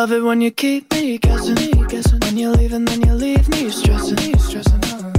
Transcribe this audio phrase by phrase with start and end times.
[0.00, 1.54] Love it when you keep me guessing?
[1.88, 2.20] guessing?
[2.20, 5.09] When you leave and then you leave me stressing, stressing.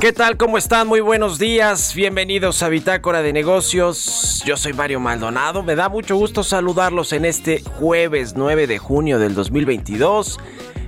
[0.00, 0.36] ¿Qué tal?
[0.36, 0.86] ¿Cómo están?
[0.86, 1.92] Muy buenos días.
[1.92, 4.44] Bienvenidos a Bitácora de Negocios.
[4.46, 5.64] Yo soy Mario Maldonado.
[5.64, 10.38] Me da mucho gusto saludarlos en este jueves 9 de junio del 2022.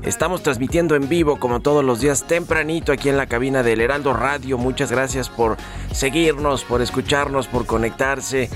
[0.05, 4.13] Estamos transmitiendo en vivo como todos los días tempranito aquí en la cabina del Heraldo
[4.13, 4.59] Radio.
[4.59, 5.57] Muchas gracias por
[5.93, 8.49] seguirnos, por escucharnos, por conectarse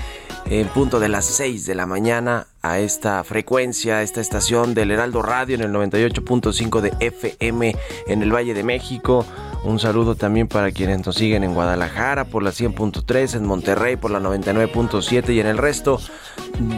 [0.45, 4.91] en punto de las 6 de la mañana a esta frecuencia, a esta estación del
[4.91, 7.75] Heraldo Radio en el 98.5 de FM
[8.07, 9.25] en el Valle de México.
[9.65, 14.11] Un saludo también para quienes nos siguen en Guadalajara por la 100.3, en Monterrey por
[14.11, 15.99] la 99.7 y en el resto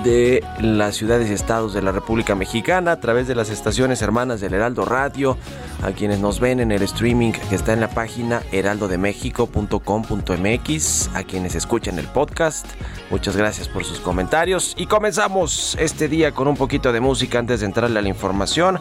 [0.03, 4.39] de las ciudades y estados de la República Mexicana a través de las estaciones hermanas
[4.39, 5.35] del Heraldo Radio,
[5.83, 11.55] a quienes nos ven en el streaming que está en la página heraldodemexico.com.mx, a quienes
[11.55, 12.67] escuchan el podcast.
[13.11, 17.59] Muchas gracias por sus comentarios y comenzamos este día con un poquito de música antes
[17.59, 18.79] de entrarle a la información.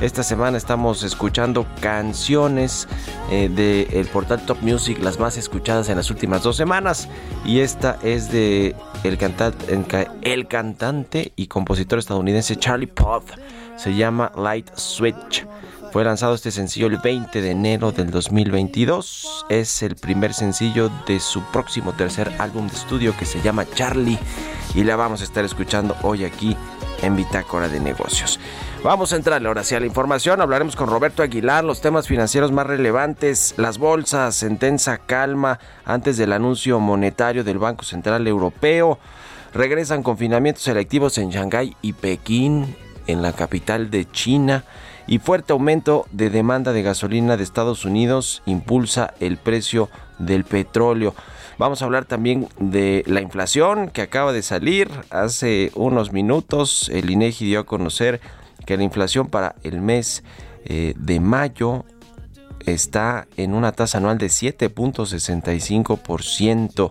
[0.00, 2.88] Esta semana estamos escuchando canciones
[3.30, 7.08] eh, del portal Top Music, las más escuchadas en las últimas dos semanas.
[7.44, 9.18] Y esta es de el,
[10.22, 13.30] el cantante y compositor estadounidense Charlie Puth.
[13.76, 15.46] Se llama Light Switch.
[15.92, 19.46] Fue lanzado este sencillo el 20 de enero del 2022.
[19.50, 24.18] Es el primer sencillo de su próximo tercer álbum de estudio que se llama Charlie.
[24.74, 26.56] Y la vamos a estar escuchando hoy aquí
[27.02, 28.40] en Bitácora de Negocios.
[28.82, 30.40] Vamos a entrarle ahora sí a la información.
[30.40, 36.16] Hablaremos con Roberto Aguilar los temas financieros más relevantes, las bolsas en tensa calma antes
[36.16, 38.98] del anuncio monetario del Banco Central Europeo.
[39.54, 42.74] Regresan confinamientos selectivos en Shanghái y Pekín,
[43.06, 44.64] en la capital de China.
[45.06, 51.14] Y fuerte aumento de demanda de gasolina de Estados Unidos impulsa el precio del petróleo.
[51.62, 56.90] Vamos a hablar también de la inflación que acaba de salir hace unos minutos.
[56.92, 58.20] El INEGI dio a conocer
[58.66, 60.24] que la inflación para el mes
[60.64, 61.84] eh, de mayo
[62.66, 66.90] está en una tasa anual de 7.65%.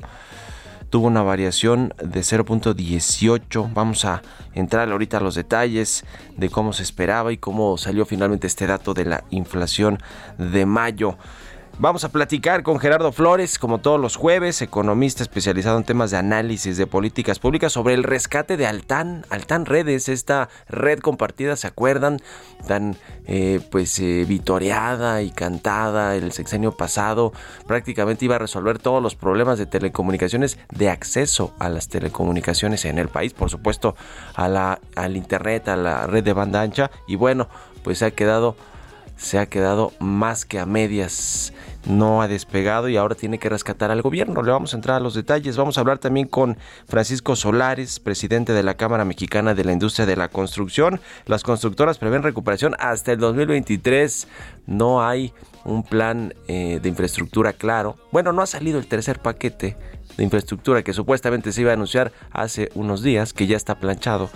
[0.90, 3.74] Tuvo una variación de 0.18.
[3.74, 4.22] Vamos a
[4.54, 6.06] entrar ahorita a los detalles
[6.38, 10.00] de cómo se esperaba y cómo salió finalmente este dato de la inflación
[10.38, 11.18] de mayo.
[11.82, 16.18] Vamos a platicar con Gerardo Flores, como todos los jueves, economista especializado en temas de
[16.18, 21.66] análisis de políticas públicas, sobre el rescate de Altan, Altan Redes, esta red compartida, ¿se
[21.66, 22.20] acuerdan?
[22.68, 27.34] Tan eh, pues eh, vitoreada y cantada el sexenio pasado,
[27.66, 33.00] prácticamente iba a resolver todos los problemas de telecomunicaciones, de acceso a las telecomunicaciones en
[33.00, 33.96] el país, por supuesto,
[34.36, 37.50] a la, al internet, a la red de banda ancha, y bueno,
[37.84, 38.56] pues ha quedado
[39.22, 41.54] se ha quedado más que a medias.
[41.86, 44.42] No ha despegado y ahora tiene que rescatar al gobierno.
[44.42, 45.58] Le vamos a entrar a los detalles.
[45.58, 46.58] Vamos a hablar también con
[46.88, 51.00] Francisco Solares, presidente de la Cámara Mexicana de la Industria de la Construcción.
[51.26, 54.28] Las constructoras prevén recuperación hasta el 2023.
[54.66, 55.34] No hay
[55.66, 57.98] un plan eh, de infraestructura claro.
[58.12, 59.78] Bueno, no ha salido el tercer paquete
[60.18, 64.30] de infraestructura que supuestamente se iba a anunciar hace unos días, que ya está planchado.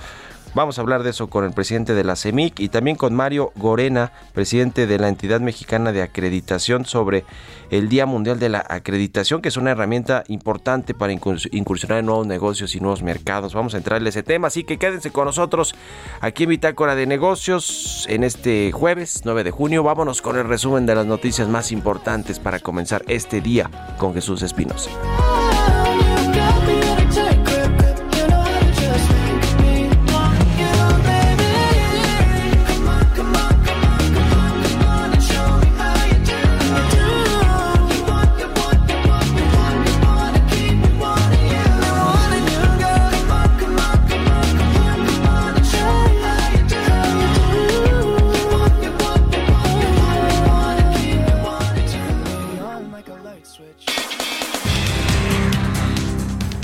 [0.55, 3.51] Vamos a hablar de eso con el presidente de la CEMIC y también con Mario
[3.57, 7.25] Gorena, presidente de la entidad mexicana de acreditación sobre
[7.71, 12.25] el Día Mundial de la Acreditación, que es una herramienta importante para incursionar en nuevos
[12.25, 13.53] negocios y nuevos mercados.
[13.53, 15.75] Vamos a entrarle a ese tema, así que quédense con nosotros
[16.21, 19.83] aquí en Bitácora de Negocios en este jueves 9 de junio.
[19.83, 24.41] Vámonos con el resumen de las noticias más importantes para comenzar este día con Jesús
[24.41, 24.89] Espinosa.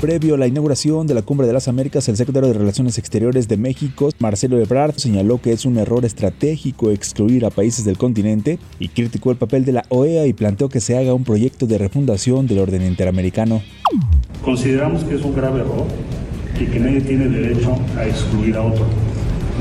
[0.02, 3.46] Previo a la inauguración de la Cumbre de las Américas, el secretario de Relaciones Exteriores
[3.46, 8.58] de México, Marcelo Ebrard, señaló que es un error estratégico excluir a países del continente
[8.80, 11.78] y criticó el papel de la OEA y planteó que se haga un proyecto de
[11.78, 13.62] refundación del orden interamericano.
[14.44, 15.86] Consideramos que es un grave error
[16.58, 18.84] y que nadie tiene derecho a excluir a otro.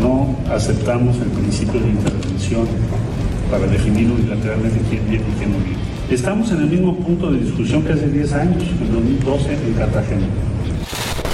[0.01, 2.65] No aceptamos el principio de intervención
[3.51, 5.90] para definir unilateralmente quién viene y quién no viene.
[6.11, 10.27] Estamos en el mismo punto de discusión que hace 10 años, en 2012, en Cartagena.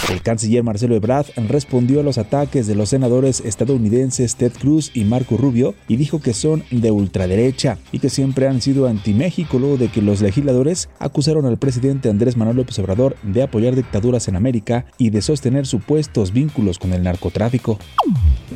[0.10, 5.04] El canciller Marcelo Ebrard respondió a los ataques de los senadores estadounidenses Ted Cruz y
[5.04, 9.76] Marco Rubio y dijo que son de ultraderecha y que siempre han sido anti-México luego
[9.76, 14.38] de que los legisladores acusaron al presidente Andrés Manuel López Obrador de apoyar dictaduras en
[14.38, 17.78] América y de sostener supuestos vínculos con el narcotráfico.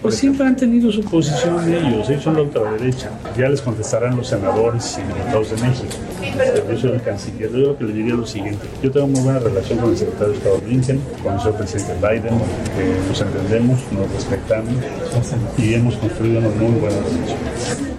[0.02, 3.12] Pues siempre han tenido su posición ellos, ellos son la ultraderecha.
[3.38, 5.98] Ya les contestarán los senadores y diputados de México.
[6.22, 8.68] Yo soy canciller, yo que le diría lo siguiente.
[8.84, 11.94] Yo tengo muy buena relación con el secretario de Estado Blinken, con el señor presidente
[11.96, 12.40] Biden,
[13.08, 14.74] nos entendemos, nos respetamos
[15.58, 17.91] y hemos construido una muy buena relación.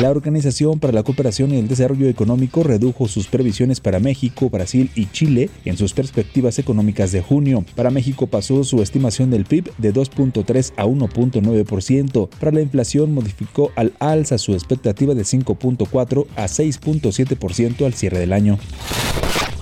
[0.00, 4.90] La Organización para la Cooperación y el Desarrollo Económico redujo sus previsiones para México, Brasil
[4.94, 7.66] y Chile en sus perspectivas económicas de junio.
[7.76, 12.30] Para México pasó su estimación del PIB de 2.3 a 1.9%.
[12.30, 18.32] Para la inflación modificó al alza su expectativa de 5.4 a 6.7% al cierre del
[18.32, 18.58] año.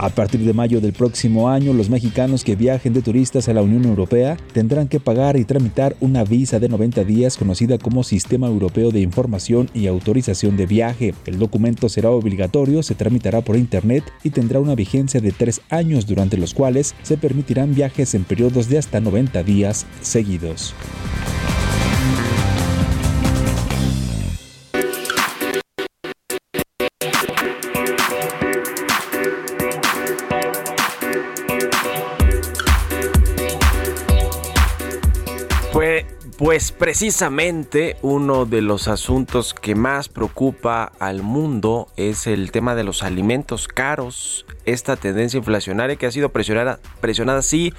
[0.00, 3.62] A partir de mayo del próximo año, los mexicanos que viajen de turistas a la
[3.62, 8.46] Unión Europea tendrán que pagar y tramitar una visa de 90 días conocida como Sistema
[8.46, 11.14] Europeo de Información y Autorización de Viaje.
[11.24, 16.06] El documento será obligatorio, se tramitará por Internet y tendrá una vigencia de tres años
[16.06, 20.74] durante los cuales se permitirán viajes en periodos de hasta 90 días seguidos.
[36.58, 42.82] Pues precisamente uno de los asuntos que más preocupa al mundo es el tema de
[42.82, 47.72] los alimentos caros, esta tendencia inflacionaria que ha sido presionada, presionada sí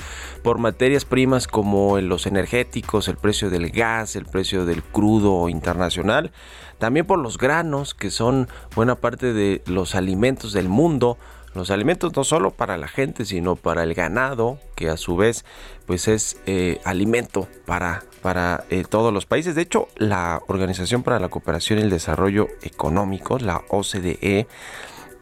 [0.43, 6.31] por materias primas como los energéticos, el precio del gas, el precio del crudo internacional,
[6.77, 8.47] también por los granos que son
[8.77, 11.17] buena parte de los alimentos del mundo,
[11.59, 15.45] los alimentos no solo para la gente, sino para el ganado, que a su vez
[15.85, 19.55] pues es eh, alimento para, para eh, todos los países.
[19.55, 24.47] De hecho, la Organización para la Cooperación y el Desarrollo Económico, la OCDE,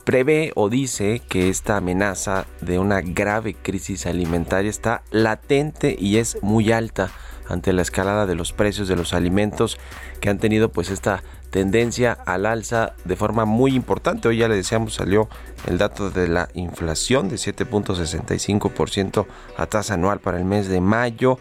[0.03, 6.41] prevé o dice que esta amenaza de una grave crisis alimentaria está latente y es
[6.41, 7.12] muy alta
[7.50, 9.77] ante la escalada de los precios de los alimentos
[10.22, 14.27] que han tenido pues esta tendencia al alza de forma muy importante.
[14.27, 15.30] Hoy ya le decíamos salió
[15.68, 19.25] el dato de la inflación de 7.65%
[19.58, 21.39] a tasa anual para el mes de mayo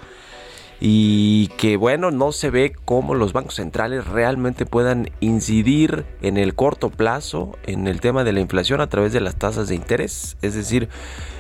[0.79, 6.55] y que bueno, no se ve cómo los bancos centrales realmente puedan incidir en el
[6.55, 10.37] corto plazo en el tema de la inflación a través de las tasas de interés.
[10.43, 10.89] Es decir,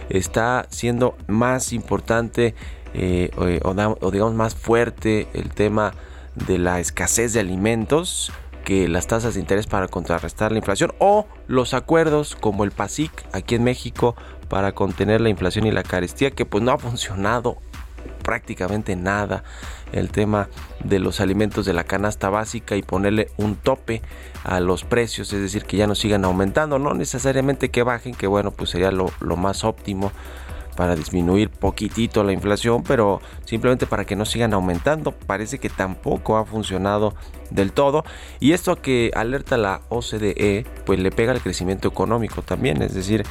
[0.09, 2.55] está siendo más importante
[2.95, 3.71] eh, o,
[4.01, 5.93] o digamos más fuerte el tema
[6.35, 8.33] de la escasez de alimentos
[8.67, 13.13] que las tasas de interés para contrarrestar la inflación o los acuerdos como el PASIC
[13.33, 14.17] aquí en México
[14.49, 17.59] para contener la inflación y la carestía que pues no ha funcionado
[18.25, 19.45] prácticamente nada
[19.93, 20.49] el tema
[20.83, 24.03] de los alimentos de la canasta básica y ponerle un tope
[24.43, 28.27] a los precios, es decir, que ya no sigan aumentando, no necesariamente que bajen, que
[28.27, 30.11] bueno, pues sería lo, más óptimo,
[30.77, 35.13] para disminuir poquitito la inflación, pero simplemente para que no sigan aumentando.
[35.13, 37.15] Parece que tampoco ha funcionado
[37.51, 38.05] del todo.
[38.39, 43.25] Y esto que alerta la OCDE, pues le pega al crecimiento económico también, es decir,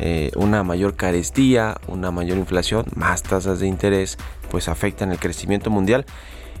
[0.00, 4.18] eh, una mayor carestía, una mayor inflación, más tasas de interés,
[4.50, 6.04] pues afectan el crecimiento mundial.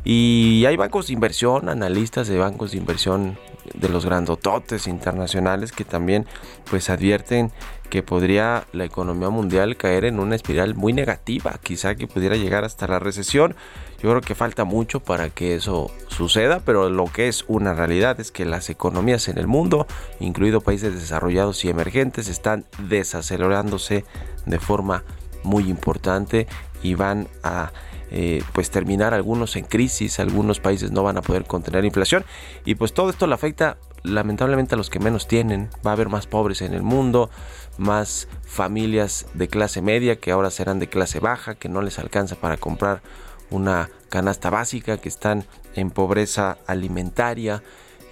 [0.04, 3.36] Y hay bancos de inversión, analistas de bancos de inversión
[3.74, 6.26] de los grandototes internacionales que también
[6.70, 7.52] pues advierten
[7.90, 12.64] que podría la economía mundial caer en una espiral muy negativa, quizá que pudiera llegar
[12.64, 13.54] hasta la recesión.
[14.02, 18.20] Yo creo que falta mucho para que eso suceda, pero lo que es una realidad
[18.20, 19.86] es que las economías en el mundo,
[20.20, 24.04] incluidos países desarrollados y emergentes, están desacelerándose
[24.46, 25.04] de forma
[25.42, 26.46] muy importante
[26.82, 27.72] y van a
[28.10, 32.24] eh, pues terminar algunos en crisis, algunos países no van a poder contener inflación
[32.64, 36.08] y pues todo esto le afecta lamentablemente a los que menos tienen, va a haber
[36.08, 37.30] más pobres en el mundo,
[37.78, 42.36] más familias de clase media que ahora serán de clase baja, que no les alcanza
[42.36, 43.02] para comprar
[43.50, 47.62] una canasta básica, que están en pobreza alimentaria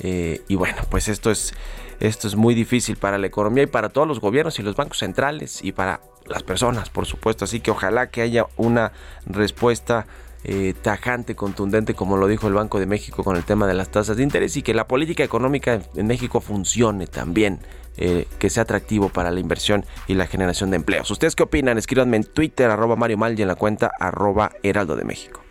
[0.01, 1.55] eh, y bueno, pues esto es
[2.01, 4.99] esto es muy difícil para la economía y para todos los gobiernos y los bancos
[4.99, 7.45] centrales y para las personas, por supuesto.
[7.45, 8.93] Así que ojalá que haya una
[9.25, 10.07] respuesta
[10.49, 13.91] eh, tajante, contundente, como lo dijo el Banco de México con el tema de las
[13.91, 17.59] tasas de interés y que la política económica en México funcione también.
[17.99, 21.11] Eh, que sea atractivo para la inversión y la generación de empleos.
[21.11, 21.79] ¿Ustedes qué opinan?
[21.79, 25.46] Escríbanme en Twitter, arroba Mario Mal y en la cuenta arroba Heraldo de México.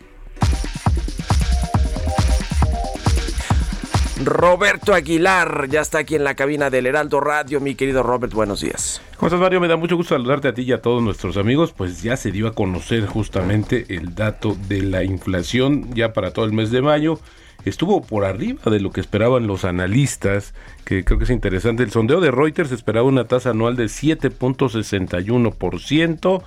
[4.24, 7.60] Roberto Aguilar ya está aquí en la cabina del Heraldo Radio.
[7.60, 9.02] Mi querido Robert, buenos días.
[9.18, 9.60] ¿Cómo estás, Mario?
[9.60, 11.74] Me da mucho gusto saludarte a ti y a todos nuestros amigos.
[11.74, 16.46] Pues ya se dio a conocer justamente el dato de la inflación ya para todo
[16.46, 17.20] el mes de mayo.
[17.66, 20.54] Estuvo por arriba de lo que esperaban los analistas,
[20.86, 21.84] que creo que es interesante.
[21.84, 26.42] El sondeo de Reuters esperaba una tasa anual de 7.61%.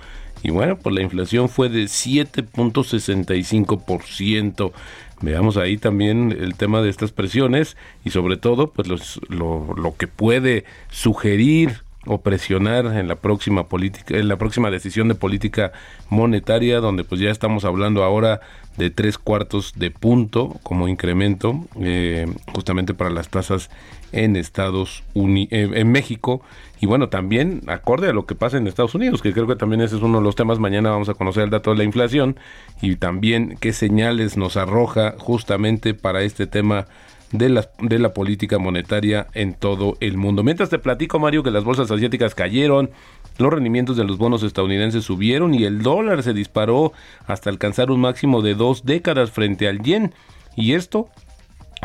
[0.45, 4.73] Y bueno, pues la inflación fue de 7.65%.
[5.21, 8.89] Veamos ahí también el tema de estas presiones y sobre todo pues
[9.29, 15.09] lo, lo que puede sugerir o presionar en la próxima política en la próxima decisión
[15.09, 15.73] de política
[16.09, 18.41] monetaria donde pues ya estamos hablando ahora
[18.79, 23.71] de tres cuartos de punto como incremento eh, justamente para las tasas
[24.13, 26.41] en Estados Unidos eh, en México
[26.81, 29.81] y bueno, también acorde a lo que pasa en Estados Unidos, que creo que también
[29.81, 30.61] ese es uno de los temas.
[30.61, 32.39] Mañana vamos a conocer el dato de la inflación
[32.81, 36.87] y también qué señales nos arroja justamente para este tema
[37.33, 40.43] de la, de la política monetaria en todo el mundo.
[40.43, 42.91] Mientras te platico, Mario, que las bolsas asiáticas cayeron,
[43.39, 46.93] los rendimientos de los bonos estadounidenses subieron y el dólar se disparó
[47.27, 50.13] hasta alcanzar un máximo de dos décadas frente al yen.
[50.57, 51.09] Y esto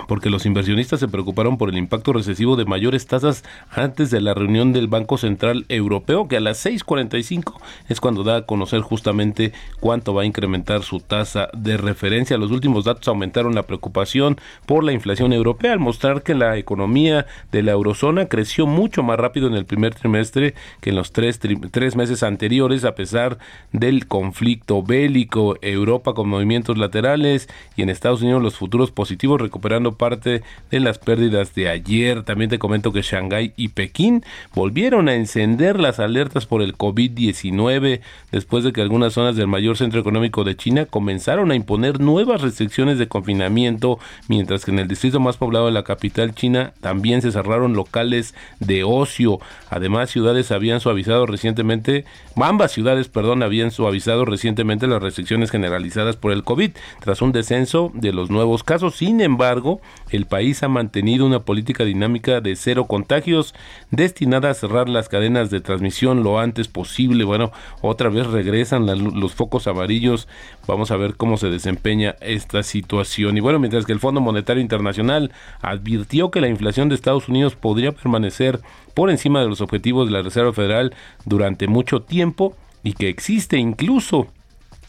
[0.07, 4.33] porque los inversionistas se preocuparon por el impacto recesivo de mayores tasas antes de la
[4.33, 7.53] reunión del Banco Central Europeo, que a las 6.45
[7.89, 12.37] es cuando da a conocer justamente cuánto va a incrementar su tasa de referencia.
[12.37, 17.25] Los últimos datos aumentaron la preocupación por la inflación europea al mostrar que la economía
[17.51, 21.39] de la eurozona creció mucho más rápido en el primer trimestre que en los tres,
[21.71, 23.37] tres meses anteriores, a pesar
[23.71, 29.92] del conflicto bélico, Europa con movimientos laterales y en Estados Unidos los futuros positivos recuperando
[29.97, 32.23] parte de las pérdidas de ayer.
[32.23, 34.23] También te comento que Shanghái y Pekín
[34.53, 39.77] volvieron a encender las alertas por el COVID-19 después de que algunas zonas del mayor
[39.77, 44.87] centro económico de China comenzaron a imponer nuevas restricciones de confinamiento, mientras que en el
[44.87, 49.39] distrito más poblado de la capital china también se cerraron locales de ocio.
[49.69, 56.31] Además, ciudades habían suavizado recientemente, ambas ciudades, perdón, habían suavizado recientemente las restricciones generalizadas por
[56.31, 58.95] el COVID tras un descenso de los nuevos casos.
[58.95, 63.55] Sin embargo, el país ha mantenido una política dinámica de cero contagios
[63.91, 67.23] destinada a cerrar las cadenas de transmisión lo antes posible.
[67.23, 70.27] Bueno, otra vez regresan los focos amarillos.
[70.67, 73.37] Vamos a ver cómo se desempeña esta situación.
[73.37, 77.55] Y bueno, mientras que el Fondo Monetario Internacional advirtió que la inflación de Estados Unidos
[77.55, 78.59] podría permanecer
[78.93, 80.93] por encima de los objetivos de la Reserva Federal
[81.25, 84.27] durante mucho tiempo y que existe incluso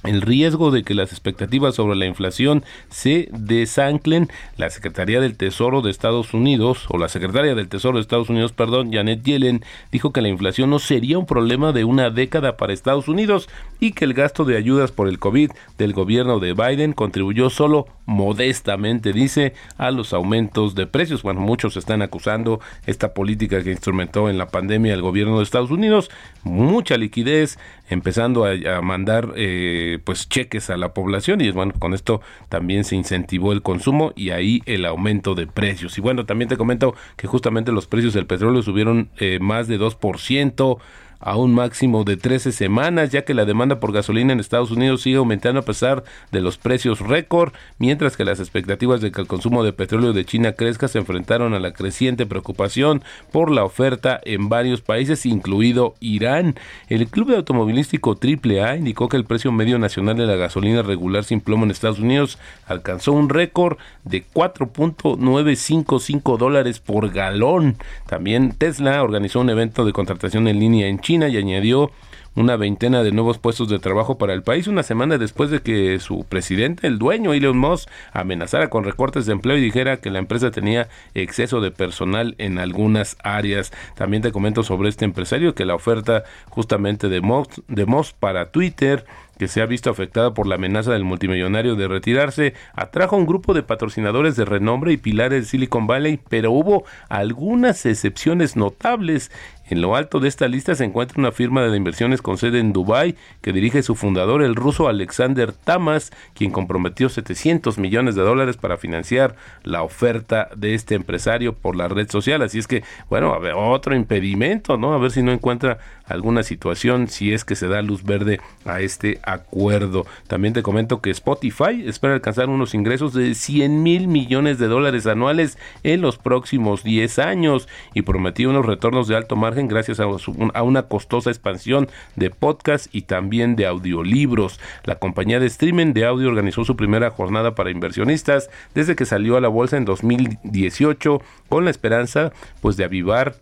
[0.04, 5.82] el riesgo de que las expectativas sobre la inflación se desanclen, la Secretaría del Tesoro
[5.82, 10.12] de Estados Unidos, o la Secretaria del Tesoro de Estados Unidos, perdón, Janet Yellen, dijo
[10.12, 13.48] que la inflación no sería un problema de una década para Estados Unidos
[13.80, 17.86] y que el gasto de ayudas por el COVID del gobierno de Biden contribuyó solo
[18.06, 21.22] modestamente, dice, a los aumentos de precios.
[21.22, 25.70] Bueno, muchos están acusando esta política que instrumentó en la pandemia el gobierno de Estados
[25.70, 26.10] Unidos,
[26.42, 27.58] mucha liquidez,
[27.88, 32.96] empezando a, mandar eh, pues cheques a la población y bueno, con esto también se
[32.96, 35.96] incentivó el consumo y ahí el aumento de precios.
[35.98, 39.78] Y bueno, también te comento que justamente los precios del petróleo subieron eh, más de
[39.78, 40.78] 2%,
[41.24, 45.00] a un máximo de 13 semanas, ya que la demanda por gasolina en Estados Unidos
[45.00, 49.26] sigue aumentando a pesar de los precios récord, mientras que las expectativas de que el
[49.26, 53.02] consumo de petróleo de China crezca se enfrentaron a la creciente preocupación
[53.32, 56.56] por la oferta en varios países, incluido Irán.
[56.88, 61.24] El club de automovilístico AAA indicó que el precio medio nacional de la gasolina regular
[61.24, 67.78] sin plomo en Estados Unidos alcanzó un récord de 4.955 dólares por galón.
[68.06, 71.90] También Tesla organizó un evento de contratación en línea en China y añadió
[72.34, 76.00] una veintena de nuevos puestos de trabajo para el país una semana después de que
[76.00, 80.18] su presidente, el dueño Elon Musk, amenazara con recortes de empleo y dijera que la
[80.18, 83.72] empresa tenía exceso de personal en algunas áreas.
[83.94, 88.50] También te comento sobre este empresario que la oferta justamente de Musk, de Musk para
[88.50, 89.04] Twitter
[89.38, 93.26] que se ha visto afectada por la amenaza del multimillonario de retirarse, atrajo a un
[93.26, 99.30] grupo de patrocinadores de renombre y pilares de Silicon Valley, pero hubo algunas excepciones notables
[99.68, 102.72] en lo alto de esta lista se encuentra una firma de inversiones con sede en
[102.72, 108.56] Dubái que dirige su fundador, el ruso Alexander Tamas, quien comprometió 700 millones de dólares
[108.56, 112.42] para financiar la oferta de este empresario por la red social.
[112.42, 114.92] Así es que, bueno, a ver, otro impedimento, ¿no?
[114.92, 118.80] A ver si no encuentra alguna situación, si es que se da luz verde a
[118.80, 120.06] este acuerdo.
[120.26, 125.06] También te comento que Spotify espera alcanzar unos ingresos de 100 mil millones de dólares
[125.06, 130.04] anuales en los próximos 10 años y prometió unos retornos de alto margen gracias a,
[130.04, 134.60] a, una costosa expansión de podcast y también de audiolibros.
[134.84, 139.36] La compañía de streaming de audio organizó su primera jornada para inversionistas desde que salió
[139.36, 143.34] a la bolsa en 2018 con la esperanza pues de avivar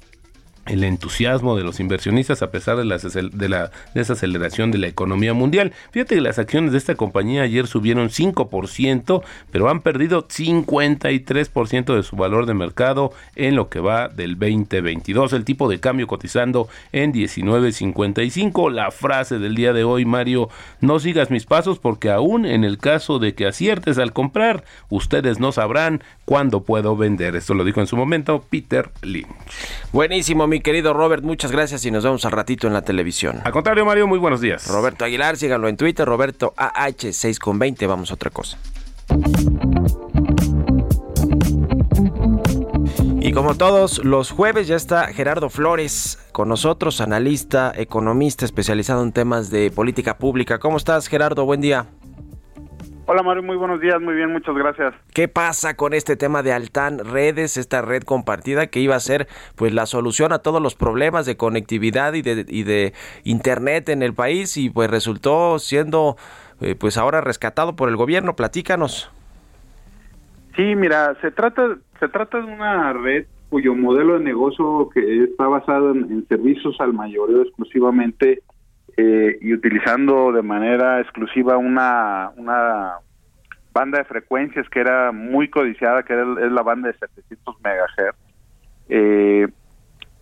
[0.66, 5.34] el entusiasmo de los inversionistas a pesar de la, de la desaceleración de la economía
[5.34, 5.72] mundial.
[5.90, 12.02] Fíjate que las acciones de esta compañía ayer subieron 5%, pero han perdido 53% de
[12.02, 15.32] su valor de mercado en lo que va del 2022.
[15.32, 18.70] El tipo de cambio cotizando en 19.55.
[18.70, 20.48] La frase del día de hoy, Mario,
[20.80, 25.40] no sigas mis pasos porque aún en el caso de que aciertes al comprar, ustedes
[25.40, 27.34] no sabrán cuándo puedo vender.
[27.34, 29.26] Esto lo dijo en su momento Peter Lynch.
[29.92, 33.40] Buenísimo mi querido Robert, muchas gracias y nos vemos al ratito en la televisión.
[33.42, 34.68] Al contrario, Mario, muy buenos días.
[34.68, 38.58] Roberto Aguilar, síganlo en Twitter, Roberto AH6 con 20, vamos a otra cosa.
[43.18, 49.12] Y como todos los jueves ya está Gerardo Flores con nosotros, analista, economista especializado en
[49.12, 50.58] temas de política pública.
[50.58, 51.46] ¿Cómo estás, Gerardo?
[51.46, 51.86] Buen día.
[53.12, 54.94] Hola Mario, muy buenos días, muy bien, muchas gracias.
[55.12, 59.28] ¿Qué pasa con este tema de Altan Redes, esta red compartida que iba a ser
[59.54, 62.94] pues la solución a todos los problemas de conectividad y de, y de
[63.24, 66.16] internet en el país y pues resultó siendo
[66.62, 68.34] eh, pues ahora rescatado por el gobierno?
[68.34, 69.12] Platícanos.
[70.56, 75.48] Sí, mira, se trata se trata de una red cuyo modelo de negocio que está
[75.48, 78.40] basado en, en servicios al mayoreo exclusivamente
[78.96, 82.94] eh, y utilizando de manera exclusiva una, una
[83.72, 88.18] banda de frecuencias que era muy codiciada, que era es la banda de 700 megahertz,
[88.88, 89.48] eh,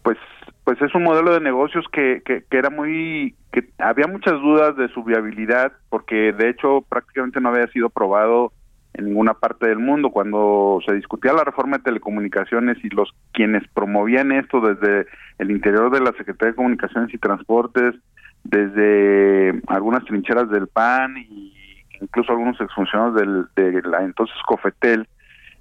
[0.02, 0.18] pues
[0.64, 4.76] pues es un modelo de negocios que, que, que, era muy que había muchas dudas
[4.76, 8.52] de su viabilidad porque de hecho prácticamente no había sido probado
[8.94, 10.10] en ninguna parte del mundo.
[10.10, 15.06] Cuando se discutía la reforma de telecomunicaciones y los quienes promovían esto desde
[15.38, 17.94] el interior de la Secretaría de Comunicaciones y Transportes
[18.44, 21.52] desde algunas trincheras del PAN y
[22.00, 25.06] incluso algunos exfuncionarios del, de la entonces COFETEL,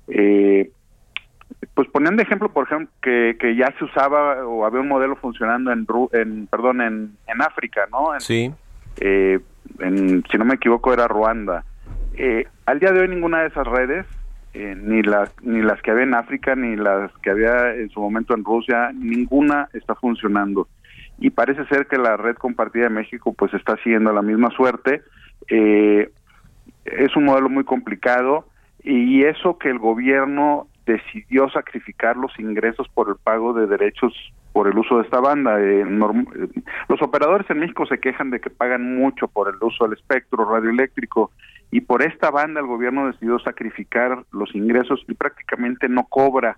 [0.07, 0.71] eh,
[1.73, 5.15] pues ponían de ejemplo, por ejemplo, que, que ya se usaba o había un modelo
[5.15, 8.19] funcionando en, en perdón, en, en África, ¿no?
[8.19, 8.53] sí.
[9.01, 9.39] Eh,
[9.79, 11.63] en, si no me equivoco, era Ruanda.
[12.15, 14.05] Eh, al día de hoy ninguna de esas redes,
[14.53, 18.01] eh, ni las ni las que había en África, ni las que había en su
[18.01, 20.67] momento en Rusia, ninguna está funcionando
[21.19, 25.01] y parece ser que la red compartida de México pues está siguiendo la misma suerte.
[25.49, 26.09] Eh,
[26.85, 28.45] es un modelo muy complicado
[28.83, 34.13] y eso que el gobierno decidió sacrificar los ingresos por el pago de derechos
[34.53, 35.59] por el uso de esta banda.
[35.61, 39.97] Eh, los operadores en México se quejan de que pagan mucho por el uso del
[39.97, 41.31] espectro radioeléctrico
[41.69, 46.57] y por esta banda el gobierno decidió sacrificar los ingresos y prácticamente no cobra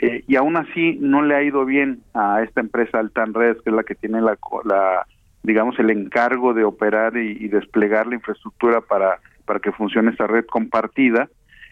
[0.00, 3.70] eh, y aún así no le ha ido bien a esta empresa Altan Redes, que
[3.70, 5.06] es la que tiene la, la
[5.42, 10.46] digamos, el encargo de operar y, desplegar la infraestructura para, para que funcione esta red
[10.46, 11.28] compartida.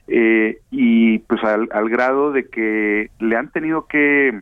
[0.08, 4.40] Eh, y pues al, al, grado de que le han tenido que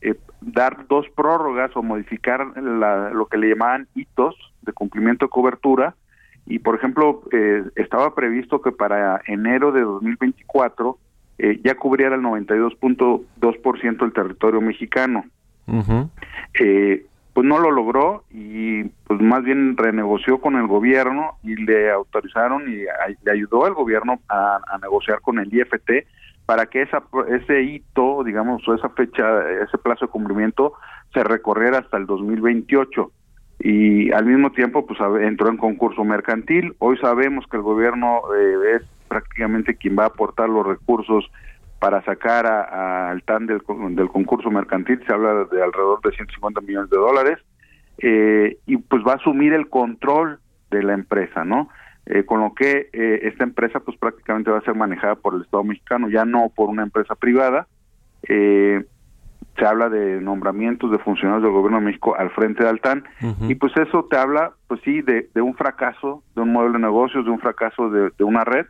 [0.00, 5.30] eh, dar dos prórrogas o modificar la, lo que le llamaban hitos de cumplimiento de
[5.30, 5.94] cobertura
[6.44, 10.98] y por ejemplo eh, estaba previsto que para enero de 2024
[11.38, 15.24] eh, ya cubriera el 92.2% del territorio mexicano.
[16.54, 17.04] eh,
[17.36, 22.62] pues no lo logró y pues más bien renegoció con el gobierno y le autorizaron
[22.66, 22.86] y
[23.24, 26.06] le ayudó al gobierno a, negociar con el IFT
[26.46, 29.24] para que esa, ese hito, digamos, o esa fecha,
[29.62, 30.72] ese plazo de cumplimiento
[31.12, 33.10] se recorriera hasta el 2028
[33.58, 36.74] y al mismo tiempo pues entró en concurso mercantil.
[36.78, 41.30] Hoy sabemos que el gobierno eh, es prácticamente quien va a aportar los recursos
[41.78, 46.90] para sacar al TAN del, del, concurso mercantil, se habla de alrededor de 150 millones
[46.90, 47.38] de dólares,
[47.98, 50.40] eh, y pues va a asumir el control
[50.70, 51.68] de la empresa, ¿no?
[52.06, 55.42] Eh, con lo que eh, esta empresa pues prácticamente va a ser manejada por el
[55.42, 57.66] Estado mexicano, ya no por una empresa privada.
[58.26, 63.04] se habla de nombramientos de funcionarios del gobierno de México al frente de Altán
[63.48, 67.24] y pues eso te habla, pues sí, de, un fracaso de un modelo de negocios,
[67.24, 68.66] de un fracaso de una red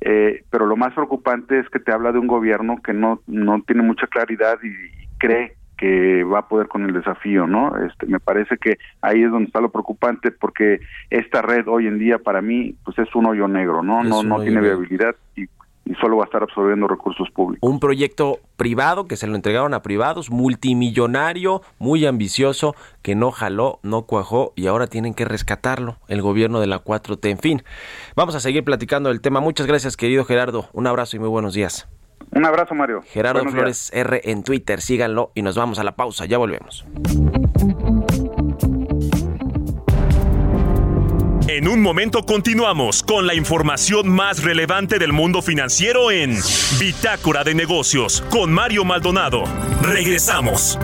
[0.00, 3.62] eh, pero lo más preocupante es que te habla de un gobierno que no, no
[3.62, 7.76] tiene mucha claridad y, cree que va a poder con el desafío, ¿no?
[7.84, 11.98] Este, me parece que ahí es donde está lo preocupante porque esta red hoy en
[11.98, 14.02] día para mí pues es un hoyo negro, ¿no?
[14.02, 15.46] no no tiene viabilidad y
[15.90, 17.68] y solo va a estar absorbiendo recursos públicos.
[17.68, 23.80] Un proyecto privado que se lo entregaron a privados, multimillonario, muy ambicioso, que no jaló,
[23.82, 27.28] no cuajó y ahora tienen que rescatarlo el gobierno de la 4T.
[27.28, 27.62] En fin,
[28.14, 29.40] vamos a seguir platicando del tema.
[29.40, 30.66] Muchas gracias, querido Gerardo.
[30.72, 31.88] Un abrazo y muy buenos días.
[32.32, 33.02] Un abrazo, Mario.
[33.04, 36.24] Gerardo Flores R en Twitter, síganlo y nos vamos a la pausa.
[36.26, 36.86] Ya volvemos.
[41.52, 46.38] En un momento continuamos con la información más relevante del mundo financiero en
[46.78, 49.42] Bitácora de Negocios con Mario Maldonado.
[49.82, 50.78] Regresamos.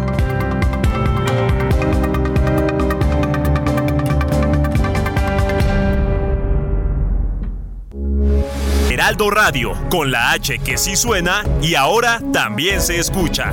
[8.91, 13.53] Heraldo Radio, con la H que sí suena y ahora también se escucha.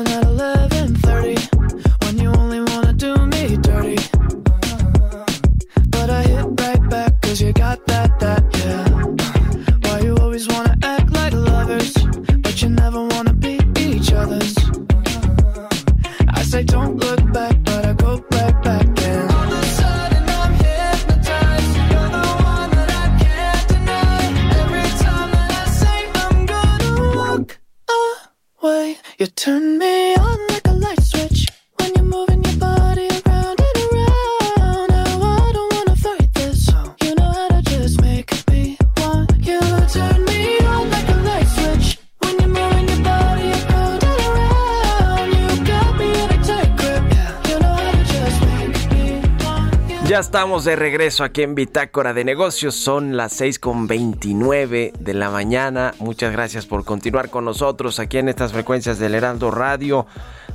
[50.41, 52.73] Estamos de regreso aquí en Bitácora de Negocios.
[52.73, 55.93] Son las 6 con 29 de la mañana.
[55.99, 60.07] Muchas gracias por continuar con nosotros aquí en estas frecuencias del Heraldo Radio.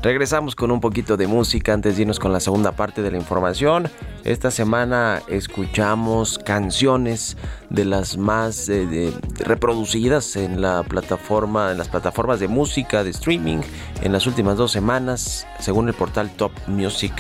[0.03, 3.17] Regresamos con un poquito de música antes de irnos con la segunda parte de la
[3.17, 3.89] información.
[4.25, 7.37] Esta semana escuchamos canciones
[7.71, 13.61] de las más eh, reproducidas en la plataforma, en las plataformas de música de streaming
[14.03, 17.13] en las últimas dos semanas, según el portal Top Music.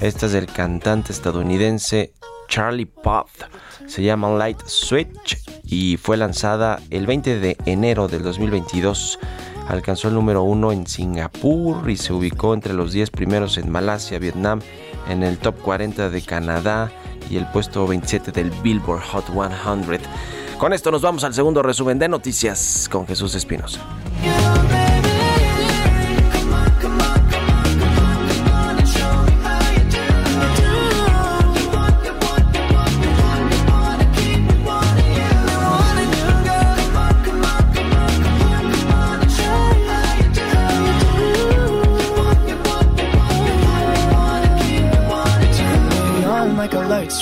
[0.00, 2.12] Esta es del cantante estadounidense
[2.48, 3.48] Charlie Puth.
[3.86, 9.18] Se llama Light Switch y fue lanzada el 20 de enero del 2022.
[9.68, 14.18] Alcanzó el número uno en Singapur y se ubicó entre los 10 primeros en Malasia,
[14.18, 14.60] Vietnam,
[15.08, 16.90] en el top 40 de Canadá
[17.30, 20.00] y el puesto 27 del Billboard Hot 100.
[20.58, 23.80] Con esto nos vamos al segundo resumen de noticias con Jesús Espinosa.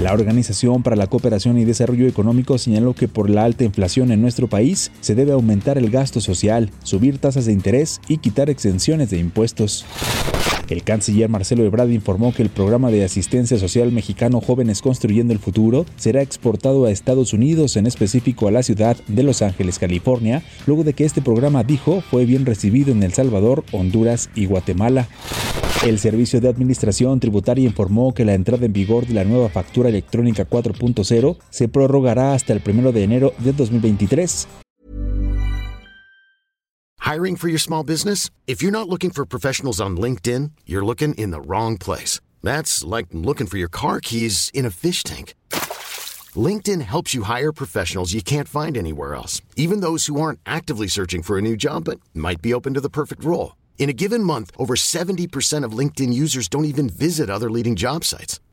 [0.00, 4.20] La Organización para la Cooperación y Desarrollo Económico señaló que por la alta inflación en
[4.20, 9.10] nuestro país se debe aumentar el gasto social, subir tasas de interés y quitar exenciones
[9.10, 9.84] de impuestos.
[10.68, 15.40] El canciller Marcelo Ebrard informó que el programa de asistencia social mexicano Jóvenes Construyendo el
[15.40, 20.42] Futuro será exportado a Estados Unidos, en específico a la ciudad de Los Ángeles, California,
[20.66, 25.08] luego de que este programa, dijo, fue bien recibido en El Salvador, Honduras y Guatemala.
[25.86, 29.48] El Servicio de Administración Tributaria informó que la entrada en vigor de la nueva
[29.88, 34.46] factura electrónica 4.0 se prorrogará hasta el 1 de enero de 2023.
[37.00, 38.30] Hiring for your small business?
[38.46, 42.20] If you're not looking for professionals on LinkedIn, you're looking in the wrong place.
[42.42, 45.34] That's like looking for your car keys in a fish tank.
[46.36, 50.86] LinkedIn helps you hire professionals you can't find anywhere else, even those who aren't actively
[50.86, 53.56] searching for a new job but might be open to the perfect role.
[53.78, 58.04] In a given month, over 70% of LinkedIn users don't even visit other leading job
[58.04, 58.38] sites.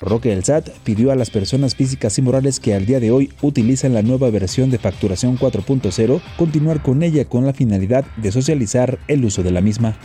[0.00, 3.32] Roque el SAT pidió a las personas físicas y morales que al día de hoy
[3.42, 9.00] utilizan la nueva versión de facturación 4.0 continuar con ella con la finalidad de socializar
[9.08, 9.96] el uso de la misma.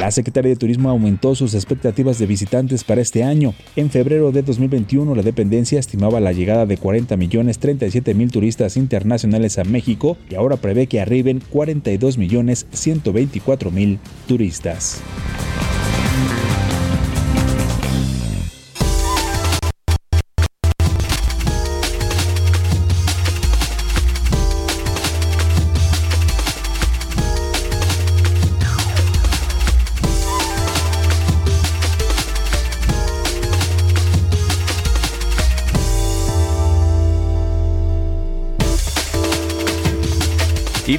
[0.00, 3.54] La Secretaría de Turismo aumentó sus expectativas de visitantes para este año.
[3.76, 8.76] En febrero de 2021, la dependencia estimaba la llegada de 40 millones 37 mil turistas
[8.76, 15.00] internacionales a México y ahora prevé que arriben 42 millones 124 mil turistas.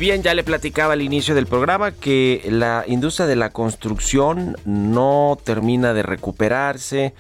[0.03, 5.39] Bien, ya le platicaba al inicio del programa que la industria de la construcción no
[5.45, 7.13] termina de recuperarse.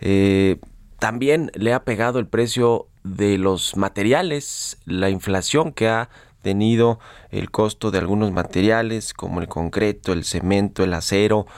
[0.00, 0.58] Eh,
[1.00, 6.08] también le ha pegado el precio de los materiales, la inflación que ha
[6.40, 7.00] tenido
[7.32, 11.48] el costo de algunos materiales como el concreto, el cemento, el acero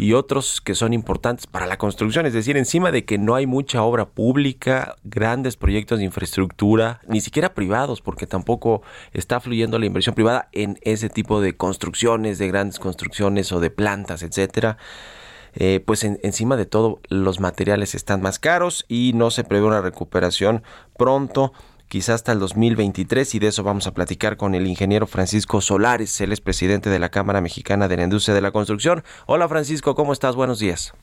[0.00, 2.24] y otros que son importantes para la construcción.
[2.24, 7.20] Es decir, encima de que no hay mucha obra pública, grandes proyectos de infraestructura, ni
[7.20, 8.80] siquiera privados, porque tampoco
[9.12, 13.68] está fluyendo la inversión privada en ese tipo de construcciones, de grandes construcciones o de
[13.68, 14.78] plantas, etcétera.
[15.54, 19.82] Eh, pues encima de todo los materiales están más caros y no se prevé una
[19.82, 20.62] recuperación
[20.96, 21.52] pronto
[21.90, 26.20] quizás hasta el 2023 y de eso vamos a platicar con el ingeniero Francisco Solares,
[26.20, 29.02] él es presidente de la Cámara Mexicana de la Industria de la Construcción.
[29.26, 30.36] Hola Francisco, ¿cómo estás?
[30.36, 30.94] Buenos días.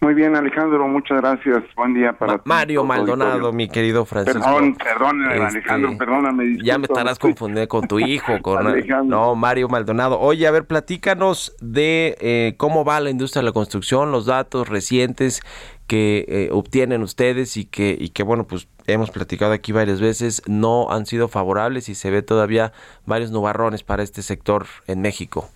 [0.00, 1.62] Muy bien, Alejandro, muchas gracias.
[1.76, 4.40] Buen día para Mario Maldonado, mi querido Francisco.
[4.40, 6.56] Perdón, perdón, este, Alejandro, perdóname.
[6.62, 8.66] Ya me estarás confundiendo con tu hijo, con
[9.06, 10.18] no, Mario Maldonado.
[10.20, 14.68] Oye, a ver, platícanos de eh, cómo va la industria de la construcción, los datos
[14.68, 15.42] recientes
[15.88, 20.42] que eh, obtienen ustedes y que, y que, bueno, pues hemos platicado aquí varias veces,
[20.46, 22.72] no han sido favorables y se ve todavía
[23.06, 25.48] varios nubarrones para este sector en México.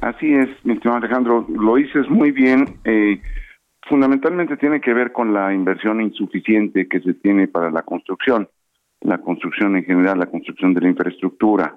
[0.00, 2.78] Así es, mi estimado Alejandro, lo dices muy bien.
[2.84, 3.20] Eh,
[3.88, 8.48] fundamentalmente tiene que ver con la inversión insuficiente que se tiene para la construcción,
[9.00, 11.76] la construcción en general, la construcción de la infraestructura.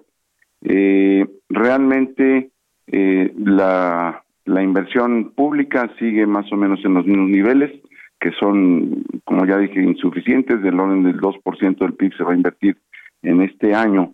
[0.61, 2.51] Eh, realmente
[2.87, 7.71] eh, la, la inversión pública sigue más o menos en los mismos niveles,
[8.19, 12.35] que son, como ya dije, insuficientes, del orden del 2% del PIB se va a
[12.35, 12.77] invertir
[13.21, 14.13] en este año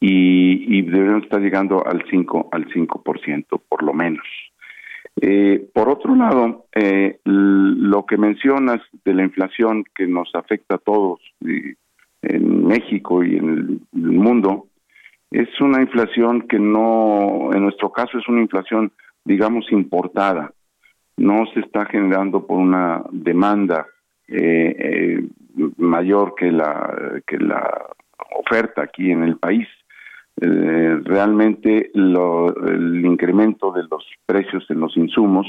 [0.00, 4.24] y, y deberíamos estar llegando al 5 al 5% por lo menos.
[5.20, 10.78] Eh, por otro lado, eh, lo que mencionas de la inflación que nos afecta a
[10.78, 11.20] todos
[12.22, 14.68] en México y en el, el mundo,
[15.30, 18.92] es una inflación que no, en nuestro caso es una inflación,
[19.24, 20.52] digamos, importada.
[21.16, 23.86] No se está generando por una demanda
[24.28, 25.28] eh, eh,
[25.76, 27.86] mayor que la que la
[28.38, 29.68] oferta aquí en el país.
[30.40, 35.46] Eh, realmente lo, el incremento de los precios en los insumos,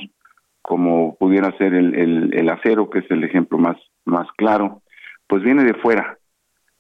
[0.62, 4.82] como pudiera ser el, el, el acero, que es el ejemplo más, más claro,
[5.28, 6.18] pues viene de fuera.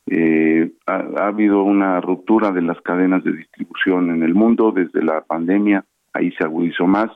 [0.07, 5.01] Eh, ha, ha, habido una ruptura de las cadenas de distribución en el mundo desde
[5.01, 7.09] la pandemia, ahí se agudizó más,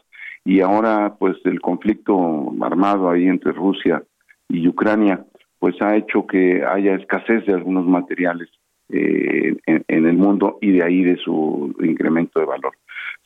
[0.44, 4.04] y ahora pues el conflicto armado ahí entre Rusia
[4.50, 5.26] y Ucrania,
[5.60, 8.50] pues ha hecho que haya escasez de algunos materiales
[8.90, 12.74] eh, en, el mundo y de ahí de su incremento de valor.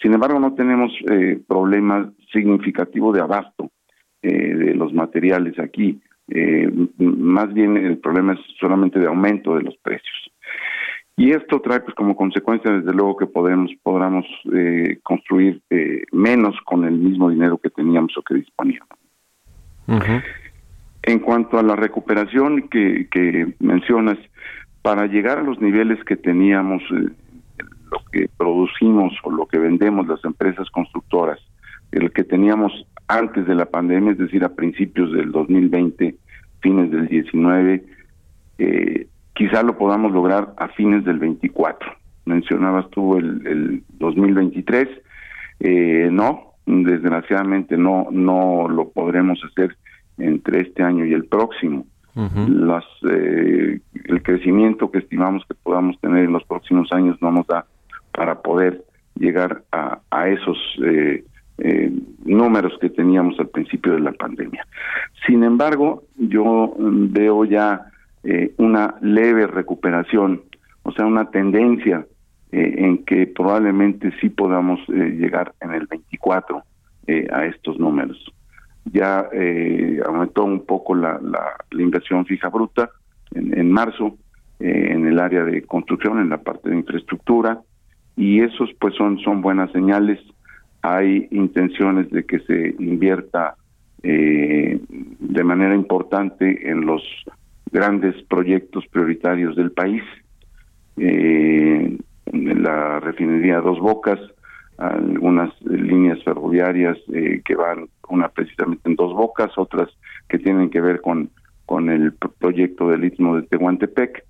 [0.01, 3.69] Sin embargo, no tenemos eh, problemas significativos de abasto
[4.23, 6.01] eh, de los materiales aquí.
[6.27, 10.31] Eh, más bien el problema es solamente de aumento de los precios.
[11.17, 16.55] Y esto trae pues como consecuencia desde luego que podemos podamos eh, construir eh, menos
[16.65, 18.97] con el mismo dinero que teníamos o que disponíamos.
[19.87, 20.23] Uh -huh.
[21.03, 24.17] En cuanto a la recuperación que, que mencionas,
[24.81, 27.09] para llegar a los niveles que teníamos, eh,
[27.91, 31.39] lo que producimos o lo que vendemos las empresas constructoras,
[31.91, 32.71] el que teníamos
[33.07, 36.15] antes de la pandemia, es decir, a principios del 2020,
[36.61, 37.83] fines del 19,
[38.59, 41.91] eh, quizá lo podamos lograr a fines del 24.
[42.25, 44.87] Mencionabas tú el, el 2023,
[45.59, 49.75] eh, no, desgraciadamente no no lo podremos hacer
[50.17, 51.85] entre este año y el próximo.
[52.13, 57.47] Las, eh, el crecimiento que estimamos que podamos tener en los próximos años no nos
[57.47, 57.65] da
[58.11, 58.83] para poder
[59.15, 61.23] llegar a, a esos eh,
[61.59, 61.91] eh,
[62.25, 64.67] números que teníamos al principio de la pandemia.
[65.25, 67.90] Sin embargo, yo veo ya
[68.23, 70.43] eh, una leve recuperación,
[70.83, 72.05] o sea, una tendencia
[72.51, 76.63] eh, en que probablemente sí podamos eh, llegar en el 24
[77.33, 78.17] a estos números.
[78.85, 79.27] Ya
[80.05, 82.89] aumentó un poco la, la, inversión fija bruta
[83.31, 84.15] en, en marzo
[84.59, 87.59] en el área de construcción, en la parte de infraestructura,
[88.15, 90.19] y esos pues son, son buenas señales.
[90.83, 93.55] Hay intenciones de que se invierta
[94.03, 97.03] de manera importante en los
[97.71, 100.03] grandes proyectos prioritarios del país.
[100.97, 101.97] Eh,
[102.31, 104.19] la refinería Dos Bocas,
[104.77, 109.89] algunas líneas ferroviarias eh, que van, una precisamente en Dos Bocas, otras
[110.27, 111.29] que tienen que ver con,
[111.65, 114.25] con el proyecto del Istmo de Tehuantepec.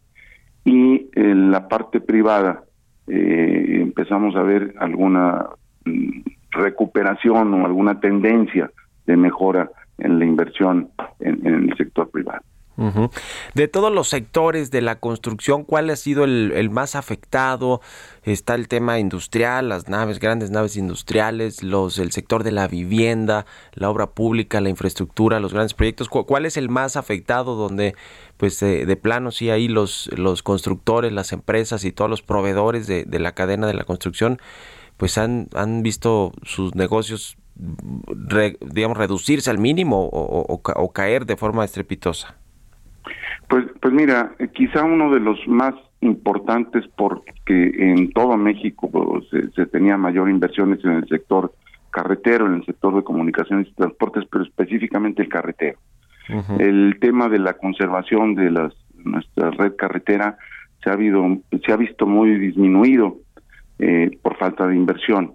[0.64, 2.64] Y en la parte privada
[3.08, 5.48] eh, empezamos a ver alguna
[5.86, 8.70] mm, recuperación o alguna tendencia
[9.08, 12.42] de mejora en la inversión en el sector privado.
[13.54, 17.82] De todos los sectores de la construcción, ¿cuál ha sido el, más afectado?
[18.24, 23.46] Está el tema industrial, las naves, grandes naves industriales, los el sector de la vivienda,
[23.74, 26.10] la obra pública, la infraestructura, los grandes proyectos.
[26.10, 27.96] ¿Cuál es el más afectado donde,
[28.38, 30.10] pues, de plano sí ahí los
[30.44, 34.40] constructores, las empresas y todos los proveedores de, la cadena de la construcción,
[34.98, 37.38] pues han visto sus negocios
[38.62, 42.41] digamos reducirse al mínimo o caer de forma estrepitosa?
[43.52, 49.66] Pues, pues mira, quizá uno de los más importantes porque en todo México pues, se,
[49.66, 51.54] tenía mayor inversiones en el sector
[51.90, 55.78] carretero, en el sector de comunicaciones y transportes, pero específicamente el carretero.
[56.60, 60.38] El tema de la conservación de las, nuestra red carretera
[60.82, 63.18] se ha, habido, se ha visto muy disminuido
[63.80, 65.34] eh, por falta de inversión.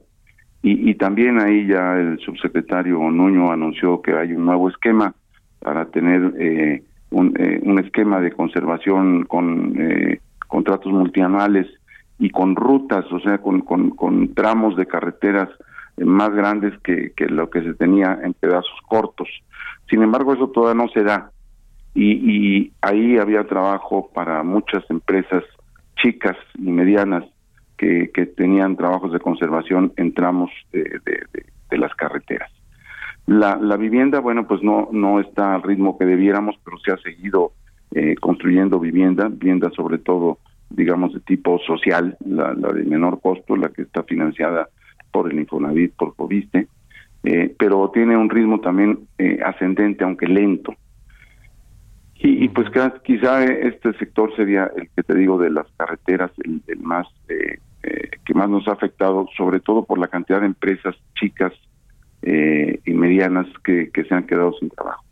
[0.62, 5.14] Y, y también ahí ya el subsecretario Nuño anunció que hay un nuevo esquema
[5.59, 11.66] para tener eh, eh, un, esquema de conservación con eh, contratos multianuales
[12.18, 15.48] y con rutas, o sea, con, con, tramos de carreteras
[15.96, 19.28] eh, más grandes que, lo que se tenía en pedazos cortos.
[19.88, 21.30] Sin embargo, eso todavía no se da.
[21.94, 25.44] Y, y ahí había trabajo para muchas empresas
[26.02, 27.24] chicas y medianas
[27.78, 32.50] que, tenían trabajos de conservación en tramos de las carreteras.
[33.26, 36.96] La, la vivienda, bueno, pues no, no está al ritmo que debiéramos, pero se ha
[36.98, 37.52] seguido
[37.94, 40.38] eh, construyendo vivienda, vivienda sobre todo,
[40.70, 44.68] digamos, de tipo social, la, la de menor costo, la que está financiada
[45.10, 46.68] por el Infonavit, por Coviste,
[47.24, 50.74] eh, pero tiene un ritmo también eh, ascendente, aunque lento.
[52.18, 52.68] Y, y, pues
[53.04, 57.58] quizá este sector sería el que te digo de las carreteras, el, el más eh,
[57.82, 61.52] eh, que más nos ha afectado, sobre todo por la cantidad de empresas chicas
[62.22, 65.05] eh, y medianas que, se han quedado sin trabajo.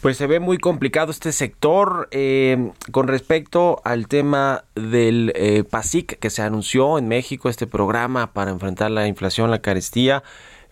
[0.00, 2.08] Pues se ve muy complicado este sector.
[2.12, 8.32] Eh, con respecto al tema del eh, PASIC que se anunció en México, este programa
[8.32, 10.22] para enfrentar la inflación, la carestía,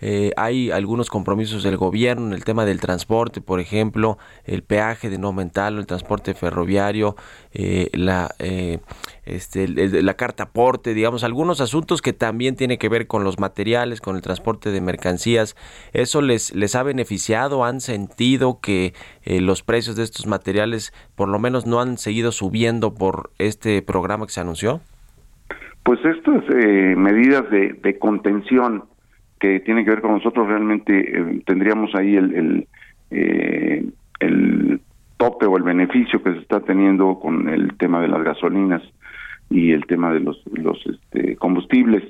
[0.01, 5.09] eh, hay algunos compromisos del gobierno en el tema del transporte, por ejemplo, el peaje
[5.09, 7.17] de no aumentarlo, el transporte ferroviario,
[7.53, 8.79] eh, la, eh,
[9.25, 14.01] este, la carta aporte, digamos, algunos asuntos que también tienen que ver con los materiales,
[14.01, 15.57] con el transporte de mercancías.
[15.93, 17.65] ¿Eso les, les ha beneficiado?
[17.65, 22.95] ¿Han sentido que los precios de estos materiales por lo menos no han seguido subiendo
[22.95, 24.81] por este programa que se anunció?
[25.85, 26.45] Pues estas
[26.97, 28.85] medidas de contención
[29.39, 32.69] que tiene que ver con nosotros, realmente eh, tendríamos ahí el, el,
[33.11, 33.85] eh,
[34.21, 34.81] el
[35.17, 38.83] tope o el beneficio que se está teniendo con el tema de las gasolinas
[39.51, 42.03] y el tema de los, los este, combustibles.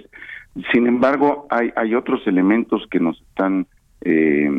[0.73, 3.67] Sin embargo, hay, hay otros elementos que nos están
[4.03, 4.51] eh,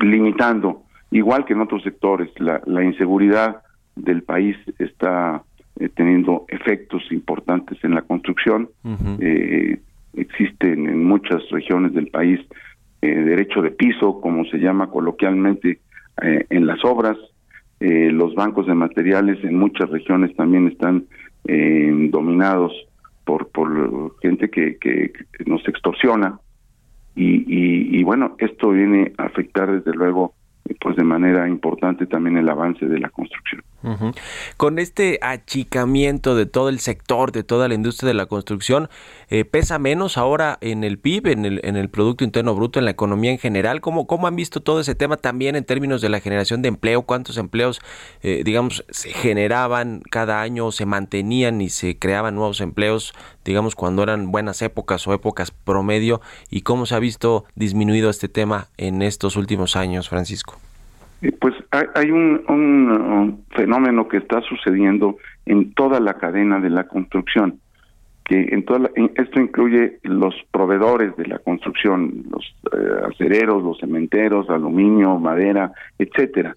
[0.00, 2.30] limitando, igual que en otros sectores.
[2.38, 3.62] La, la inseguridad
[3.94, 5.42] del país está
[5.94, 8.70] teniendo efectos importantes en la construcción
[10.16, 12.40] existen en muchas regiones del país
[13.02, 15.80] eh, derecho de piso, como se llama coloquialmente
[16.22, 17.16] eh, en las obras.
[17.78, 21.04] Eh, los bancos de materiales en muchas regiones también están
[22.10, 22.72] dominados
[23.24, 25.12] por, por gente que, que
[25.44, 26.40] nos extorsiona.
[27.14, 30.34] Y, y, bueno, esto viene a afectar desde luego
[30.80, 33.62] pues de manera importante también el avance de la construcción.
[34.56, 38.88] Con este achicamiento de todo el sector, de toda la industria de la construcción,
[39.28, 42.84] eh, ¿pesa menos ahora en el PIB, en el, en el Producto Interno Bruto, en
[42.84, 43.80] la economía en general?
[43.80, 47.02] ¿Cómo, ¿Cómo han visto todo ese tema también en términos de la generación de empleo?
[47.02, 47.80] ¿Cuántos empleos,
[48.22, 53.14] eh, digamos, se generaban cada año, se mantenían y se creaban nuevos empleos,
[53.44, 56.20] digamos, cuando eran buenas épocas o épocas promedio?
[56.50, 60.55] ¿Y cómo se ha visto disminuido este tema en estos últimos años, Francisco?
[61.22, 67.60] Eh, pues hay, un, fenómeno que está sucediendo en toda la cadena de la construcción,
[68.24, 74.50] que en toda esto incluye los proveedores de la construcción, los eh, acereros, los cementeros,
[74.50, 76.56] aluminio, madera, etcétera.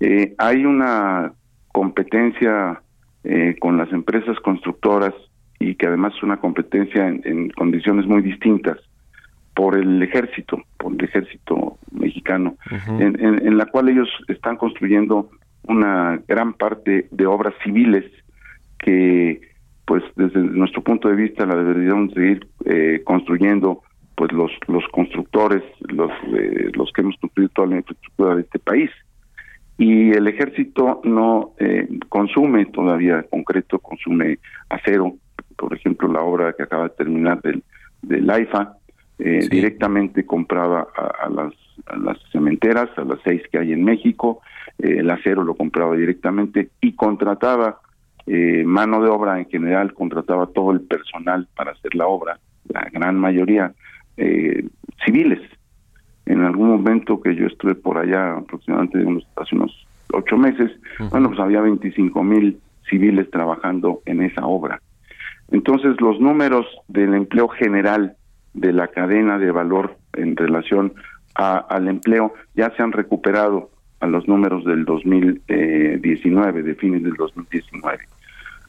[0.00, 1.32] Eh, hay una
[1.72, 2.80] competencia
[3.58, 5.14] con las empresas constructoras
[5.58, 8.76] y que además es una competencia en condiciones muy distintas
[9.54, 12.56] por el ejército, por el ejército mexicano,
[12.98, 15.30] en, la cual ellos están construyendo
[15.62, 18.04] una gran parte de obras civiles
[18.78, 19.40] que,
[19.86, 23.82] pues desde nuestro punto de vista, la deberíamos seguir eh, construyendo
[24.16, 28.58] pues los los constructores, los eh, los que hemos construido toda la infraestructura de este
[28.58, 28.90] país.
[29.76, 34.38] Y el ejército no eh, consume todavía, concreto, consume
[34.68, 35.14] acero,
[35.56, 37.64] por ejemplo, la obra que acaba de terminar del,
[38.02, 38.76] del AIFA,
[39.18, 41.52] eh, directamente compraba a, las,
[42.02, 44.40] las cementeras, a las seis que hay en México,
[44.78, 47.80] eh, el acero lo compraba directamente y contrataba
[48.26, 52.88] eh, mano de obra en general, contrataba todo el personal para hacer la obra, la
[52.92, 53.72] gran mayoría
[55.04, 55.40] civiles.
[56.26, 60.70] En algún momento que yo estuve por allá, aproximadamente unos, hace unos ocho meses,
[61.10, 64.80] bueno, pues había 25 mil civiles trabajando en esa obra.
[65.50, 68.16] Entonces, los números del empleo general
[68.54, 70.94] de la cadena de valor en relación
[71.34, 77.98] al empleo ya se han recuperado a los números del 2019, de fines del 2019.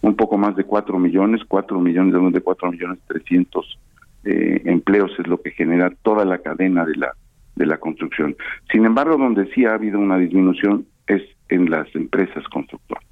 [0.01, 3.79] Un poco más de 4 millones, 4 millones, de 4 millones 300
[4.25, 7.13] eh, empleos es lo que genera toda la cadena de la,
[7.55, 8.35] de la construcción.
[8.71, 13.03] Sin embargo, donde sí ha habido una disminución es en las empresas constructoras.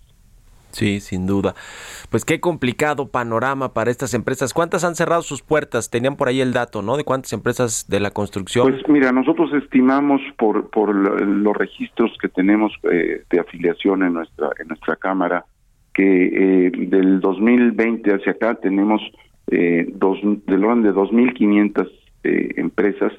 [0.73, 1.53] Sí, sin duda.
[2.09, 4.53] Pues qué complicado panorama para estas empresas.
[4.53, 5.89] ¿Cuántas han cerrado sus puertas?
[5.89, 6.97] Tenían por ahí el dato, ¿no?
[6.97, 8.69] De cuántas empresas de la construcción.
[8.69, 14.49] Pues mira, nosotros estimamos por por los registros que tenemos eh, de afiliación en nuestra
[14.59, 15.45] en nuestra cámara
[15.93, 19.01] que eh, del 2020 hacia acá tenemos
[19.47, 20.17] eh, dos,
[20.47, 21.91] del orden de 2.500
[22.23, 23.11] eh, empresas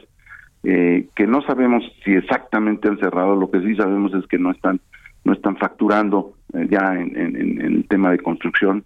[0.64, 3.36] eh, que no sabemos si exactamente han cerrado.
[3.36, 4.80] Lo que sí sabemos es que no están
[5.24, 8.84] no están facturando eh, ya en, el tema de construcción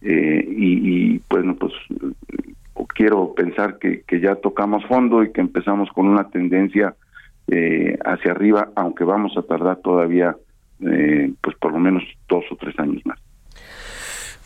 [0.00, 1.72] eh, y, bueno pues
[2.94, 6.94] quiero pensar que, ya tocamos fondo y que empezamos con una tendencia
[7.48, 10.36] eh, hacia arriba aunque vamos a tardar todavía
[10.78, 13.16] pues por lo menos dos o tres años más.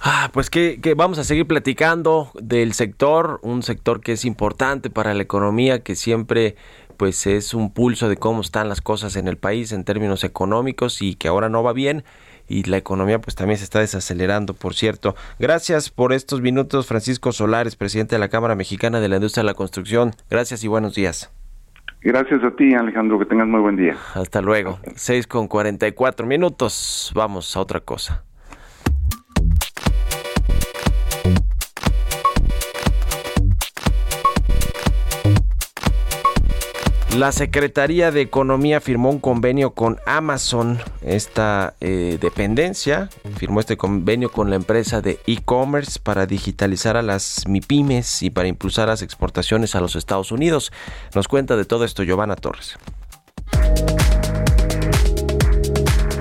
[0.02, 4.90] Ah, pues que, que, vamos a seguir platicando del sector, un sector que es importante
[4.90, 6.56] para la economía, que siempre
[6.96, 11.02] pues es un pulso de cómo están las cosas en el país en términos económicos
[11.02, 12.04] y que ahora no va bien
[12.48, 15.14] y la economía pues también se está desacelerando, por cierto.
[15.38, 19.46] Gracias por estos minutos, Francisco Solares, presidente de la Cámara Mexicana de la Industria de
[19.46, 20.12] la Construcción.
[20.30, 21.32] Gracias y buenos días.
[22.02, 23.96] Gracias a ti, Alejandro, que tengas muy buen día.
[24.14, 24.78] Hasta luego.
[24.94, 27.10] 6 con 44 minutos.
[27.14, 28.22] Vamos a otra cosa.
[37.16, 43.08] La Secretaría de Economía firmó un convenio con Amazon, esta eh, dependencia,
[43.38, 48.48] firmó este convenio con la empresa de e-commerce para digitalizar a las MIPIMES y para
[48.48, 50.72] impulsar las exportaciones a los Estados Unidos.
[51.14, 52.76] Nos cuenta de todo esto Giovanna Torres.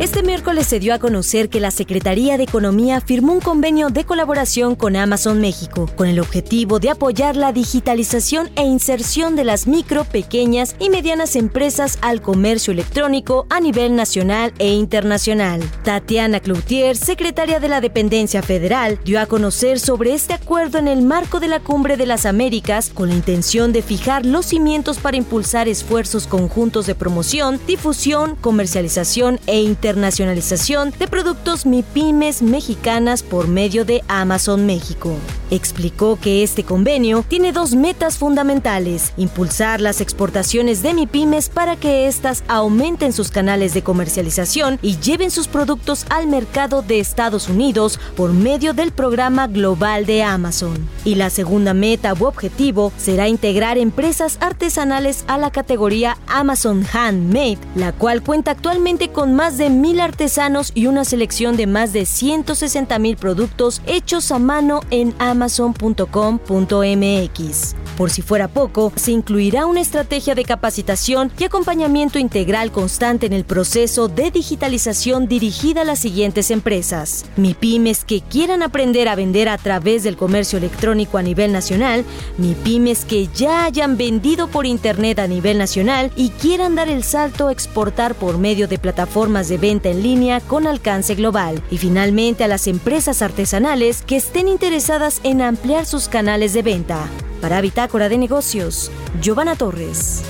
[0.06, 4.03] Este miércoles se dio a conocer que la Secretaría de Economía firmó un convenio de
[4.03, 9.66] colaboración con Amazon México, con el objetivo de apoyar la digitalización e inserción de las
[9.66, 15.64] micro, pequeñas y medianas empresas al comercio electrónico a nivel nacional e internacional.
[15.84, 21.01] Tatiana Cloutier, secretaria de la Dependencia Federal, dio a conocer sobre este acuerdo en el
[21.01, 25.18] marco de la Cumbre de las Américas con la intención de fijar los cimientos para
[25.18, 33.48] impulsar esfuerzos conjuntos de promoción, difusión, comercialización e internacionalización internacionalización de productos MIPIMES mexicanas por
[33.48, 35.16] medio de Amazon México.
[35.52, 42.08] Explicó que este convenio tiene dos metas fundamentales, impulsar las exportaciones de MIPIMES para que
[42.08, 47.98] éstas aumenten sus canales de comercialización y lleven sus productos al mercado de Estados Unidos
[48.18, 50.89] por medio del programa global de Amazon.
[51.06, 57.60] Y la segunda meta u objetivo será integrar empresas artesanales a la categoría Amazon Handmade,
[57.76, 62.08] la cual cuenta actualmente con más de mil artesanos y una selección de más de
[62.08, 67.76] 160 mil productos hechos a mano en amazon.com.mx.
[67.96, 73.34] Por si fuera poco, se incluirá una estrategia de capacitación y acompañamiento integral constante en
[73.34, 77.26] el proceso de digitalización dirigida a las siguientes empresas.
[77.38, 82.04] MIPIMES que quieran aprender a vender a través del comercio electrónico a nivel nacional,
[82.38, 87.48] MIPIMES que ya hayan vendido por Internet a nivel nacional y quieran dar el salto
[87.48, 91.59] a exportar por medio de plataformas de venta en línea con alcance global.
[91.72, 96.99] Y finalmente a las empresas artesanales que estén interesadas en ampliar sus canales de venta.
[97.41, 98.91] Para Bitácora de Negocios,
[99.22, 100.22] Giovanna Torres.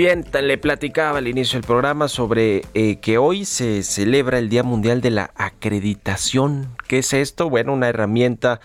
[0.00, 4.62] Bien, le platicaba al inicio del programa sobre eh, que hoy se celebra el Día
[4.62, 6.74] Mundial de la Acreditación.
[6.88, 7.50] ¿Qué es esto?
[7.50, 8.62] Bueno, una herramienta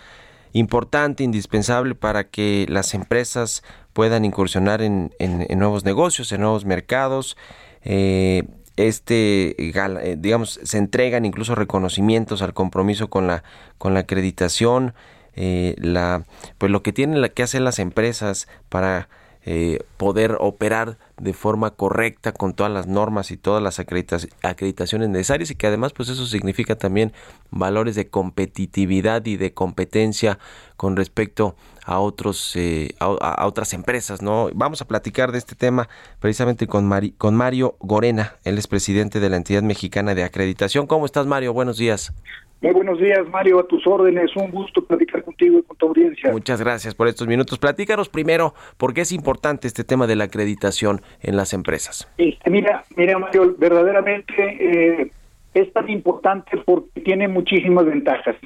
[0.54, 3.62] importante, indispensable para que las empresas
[3.92, 5.10] puedan incursionar en,
[5.50, 7.36] nuevos negocios, en nuevos mercados.
[7.82, 8.44] Eh,
[8.76, 13.44] este, eh, digamos, se entregan incluso reconocimientos al compromiso con la,
[13.76, 14.94] con la acreditación,
[15.34, 16.24] la,
[16.56, 19.10] pues lo que tienen que hacer las empresas para
[19.48, 25.52] eh, poder operar de forma correcta con todas las normas y todas las acreditaciones necesarias
[25.52, 27.12] y que además pues eso significa también
[27.52, 30.40] valores de competitividad y de competencia
[30.76, 35.88] con respecto a otros eh, a, otras empresas no vamos a platicar de este tema
[36.18, 38.34] precisamente con con Mario Gorena.
[38.42, 40.88] Él es presidente de la entidad mexicana de acreditación.
[40.88, 42.12] Cómo estás Mario buenos días
[42.60, 44.34] muy buenos días, Mario, a tus órdenes.
[44.36, 46.32] Un gusto platicar contigo y con tu audiencia.
[46.32, 47.58] Muchas gracias por estos minutos.
[47.58, 52.10] Platícanos primero por qué es importante este tema de la acreditación en las empresas.
[52.18, 55.10] Este, mira, mira, Mario, verdaderamente eh,
[55.54, 58.36] es tan importante porque tiene muchísimas ventajas.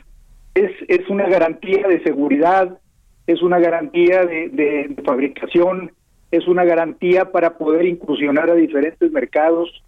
[0.54, 2.78] Es, es una garantía de seguridad,
[3.26, 5.92] es una garantía de, de fabricación,
[6.30, 9.82] es una garantía para poder incursionar a diferentes mercados,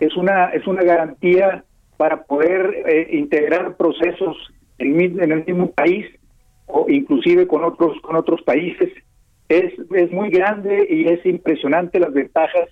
[0.00, 1.64] es una, es una garantía
[1.96, 4.36] para poder eh, integrar procesos
[4.78, 6.06] en, el mismo país
[6.66, 8.90] o inclusive con otros con otros países.
[9.48, 12.68] Es es muy grande y es impresionante las ventajas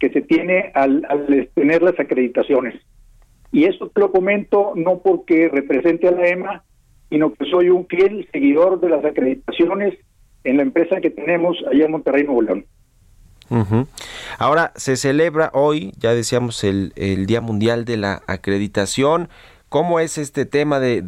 [0.00, 2.74] que se tiene al, al tener las acreditaciones.
[3.50, 6.64] Y esto te lo comento no porque represente a la EMA
[7.08, 9.98] sino que soy un fiel seguidor de las acreditaciones
[10.44, 12.66] en la empresa que tenemos allá en Monterrey Nuevo León
[14.38, 16.92] Ahora se celebra hoy, ya decíamos, el,
[17.26, 19.28] Día Mundial de la Acreditación.
[19.68, 21.02] ¿Cómo es este tema de,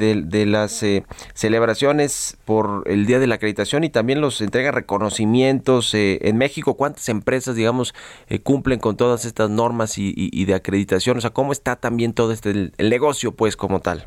[0.47, 6.19] las eh, celebraciones por el Día de la Acreditación y también los entrega reconocimientos eh,
[6.23, 6.77] en México?
[6.77, 7.95] ¿Cuántas empresas, digamos,
[8.29, 11.17] eh, cumplen con todas estas normas y, de acreditación?
[11.17, 14.05] O sea, ¿cómo está también todo este el, negocio, pues, como tal?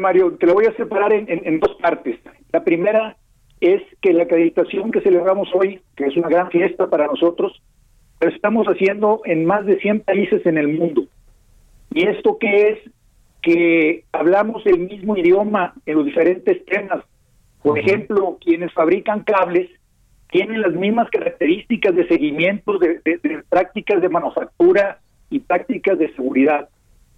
[0.00, 2.20] Mario, te lo voy a separar en dos partes.
[2.52, 3.16] La primera
[3.62, 7.62] es que la acreditación que celebramos hoy, que es una gran fiesta para nosotros,
[8.20, 11.04] lo estamos haciendo en más de 100 países en el mundo.
[11.94, 12.78] ¿Y esto qué es?
[13.40, 17.04] Que hablamos el mismo idioma en los diferentes temas.
[17.62, 19.70] Por ejemplo, quienes fabrican cables
[20.32, 23.00] tienen las mismas características de seguimiento de,
[23.48, 24.98] prácticas de manufactura
[25.30, 26.68] y prácticas de seguridad.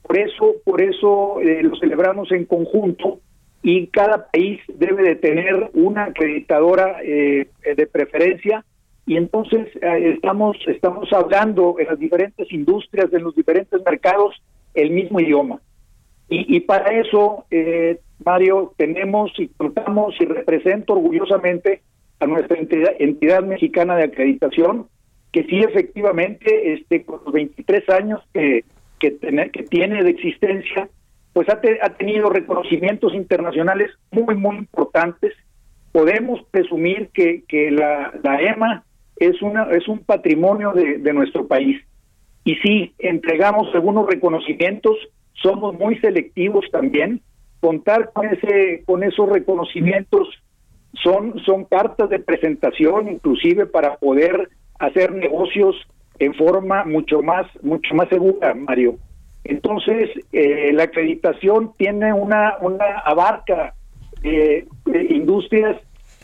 [0.03, 3.21] Por eso, por eso eh, lo celebramos en conjunto
[3.65, 8.63] y cada país debe de tener una acreditadora eh, de preferencia.
[9.07, 14.35] Y entonces eh, estamos estamos hablando en las diferentes industrias en los diferentes mercados
[14.75, 15.61] el mismo idioma.
[16.29, 21.83] Y, para eso eh, Mario tenemos y contamos y represento orgullosamente
[22.19, 24.89] a nuestra entidad, entidad mexicana de acreditación
[25.33, 28.65] que sí efectivamente este con los 23 años que
[28.99, 29.19] que,
[29.53, 30.89] que tiene de existencia
[31.35, 31.61] pues ha,
[31.99, 35.35] tenido reconocimientos internacionales muy, muy importantes
[35.93, 38.85] podemos presumir que, la, EMA
[39.17, 41.81] es, una, es un patrimonio de, de nuestro país.
[42.45, 44.97] Y sí, entregamos algunos reconocimientos,
[45.35, 47.21] somos muy selectivos también.
[47.61, 50.29] Contar con, ese, con esos reconocimientos
[51.03, 55.75] son, son cartas de presentación, inclusive para poder hacer negocios
[56.19, 58.99] en forma mucho más, mucho más segura, Mario.
[59.45, 63.75] Entonces, eh, la acreditación tiene una, una abarca
[64.23, 64.67] eh,
[65.11, 65.77] industrias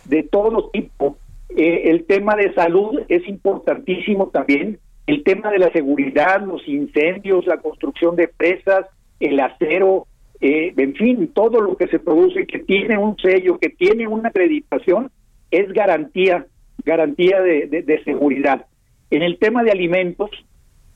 [0.06, 1.18] de todo tipo.
[1.50, 4.78] Eh, el tema de salud es importantísimo también.
[5.06, 8.86] El tema de la seguridad, los incendios, la construcción de presas,
[9.18, 10.06] el acero,
[10.40, 14.30] eh, en fin, todo lo que se produce que tiene un sello, que tiene una
[14.30, 15.10] acreditación,
[15.50, 16.46] es garantía,
[16.84, 18.66] garantía de, de seguridad.
[19.10, 20.30] En el tema de alimentos,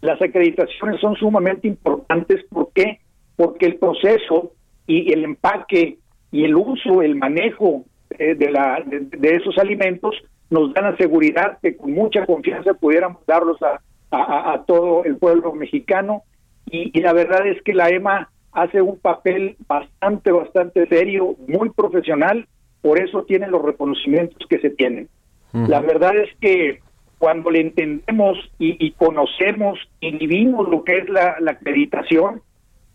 [0.05, 2.45] las acreditaciones son sumamente importantes.
[2.51, 3.01] ¿Por qué?
[3.37, 4.53] Porque el proceso
[4.87, 5.99] y el empaque
[6.31, 10.15] y el uso, el manejo eh, de, la, de, esos alimentos
[10.51, 13.81] nos dan la seguridad que con mucha confianza pudiéramos darlos a,
[14.11, 16.23] a, todo el pueblo mexicano.
[16.67, 22.47] Y, la verdad es que la EMA hace un papel bastante, bastante serio, muy profesional,
[22.83, 25.09] por eso tiene los reconocimientos que se tienen.
[25.53, 26.81] La verdad es que
[27.25, 32.43] cuando le entendemos y, conocemos y vivimos lo que es la, acreditación,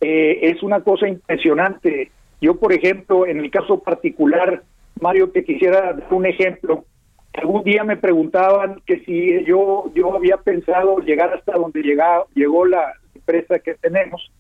[0.02, 2.12] eh, es una cosa impresionante.
[2.40, 4.62] Yo, por ejemplo, en el caso particular,
[5.02, 6.86] Mario, te quisiera dar un ejemplo.
[7.34, 12.68] Algún día me preguntaban que si yo, yo había pensado llegar hasta donde llegó, llegó
[12.68, 14.32] la empresa que tenemos.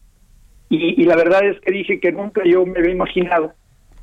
[0.69, 3.53] Y, la verdad es que dije que nunca yo me había imaginado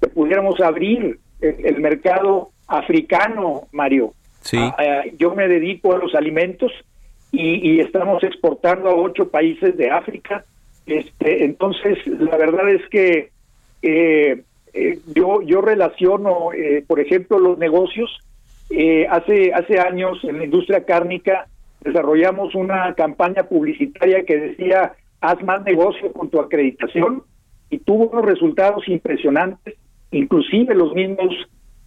[0.02, 4.14] que pudiéramos abrir el mercado africano, Mario.
[4.46, 4.58] Sí.
[4.58, 6.72] Ah, eh, yo me dedico a los alimentos
[7.32, 10.44] y, estamos exportando a ocho países de África.
[10.86, 13.30] Este, entonces, la verdad es que
[13.82, 14.42] eh,
[14.72, 16.50] eh, yo yo relaciono,
[16.86, 18.10] por ejemplo, los negocios.
[19.10, 21.46] hace hace años en la industria cárnica
[21.80, 27.22] desarrollamos una campaña publicitaria que decía haz más negocio con tu acreditación
[27.70, 29.74] y tuvo unos resultados impresionantes.
[30.10, 31.34] Inclusive los mismos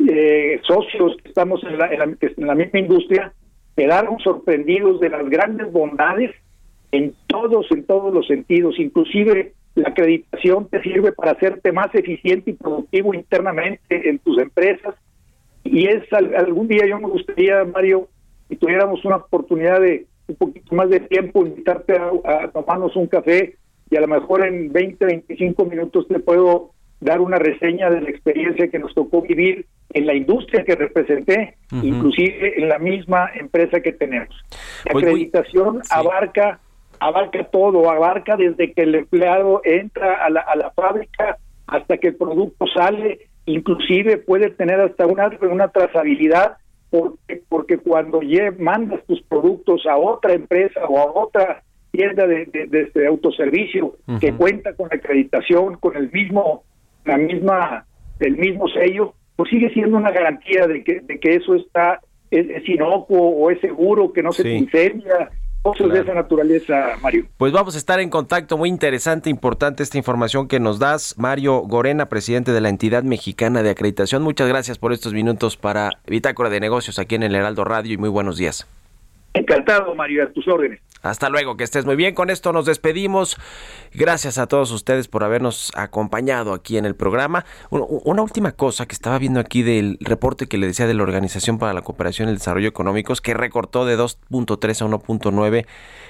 [0.08, 3.34] eh, socios que estamos en la, en la, misma industria
[3.76, 6.32] quedaron sorprendidos de las grandes bondades
[6.91, 12.52] en todos, en todos los sentidos, inclusive la acreditación te sirve para hacerte más eficiente
[12.52, 14.95] y productivo internamente en tus empresas.
[15.64, 18.08] Y es algún día yo me gustaría, Mario,
[18.47, 23.08] si tuviéramos una oportunidad de un poquito más de tiempo, invitarte a, a tomarnos un
[23.08, 23.56] café
[23.89, 28.10] y a lo mejor en 20, 25 minutos te puedo dar una reseña de la
[28.10, 33.82] experiencia que nos tocó vivir en la industria que representé, inclusive en la misma empresa
[33.82, 34.36] que tenemos.
[34.86, 36.60] La acreditación abarca
[37.00, 41.38] abarca todo, abarca desde que el empleado entra a la, a la fábrica
[41.68, 46.58] hasta que el producto sale, inclusive puede tener hasta una, una trazabilidad
[46.89, 48.20] porque, porque cuando
[48.58, 54.74] mandas tus productos a otra empresa o a otra tienda de, de, autoservicio que cuenta
[54.74, 56.64] con acreditación, con el mismo,
[57.06, 57.86] la misma,
[58.20, 62.00] el mismo sello, pues sigue siendo una garantía de que, de que eso está
[62.32, 65.30] es, inocuo o es seguro, que no se incendia,
[65.62, 67.26] cosas de esa naturaleza, Mario.
[67.38, 71.16] Pues vamos a estar en contacto, muy interesante, importante esta información que nos das.
[71.18, 75.91] Mario Gorena, presidente de la entidad mexicana de acreditación, muchas gracias por estos minutos para
[76.08, 78.68] Bitácora de Negocios aquí en el Heraldo Radio y muy buenos días.
[79.34, 80.82] Encantado, Mario, a tus órdenes.
[81.02, 82.14] Hasta luego, que estés muy bien.
[82.14, 83.38] Con esto nos despedimos.
[83.93, 87.45] Gracias a todos ustedes por habernos acompañado aquí en el programa.
[87.70, 91.58] Una última cosa que estaba viendo aquí del reporte que le decía de la Organización
[91.58, 95.66] para la Cooperación y el Desarrollo Económicos, que recortó de 2.3 a 1.9